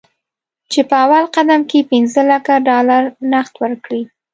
چې 0.71 0.79
په 0.89 0.95
اول 1.05 1.25
قدم 1.35 1.61
کې 1.69 1.87
پنځه 1.91 2.21
لکه 2.31 2.53
ډالر 2.67 3.03
نغد 3.31 3.53
ورکړي. 3.63 4.03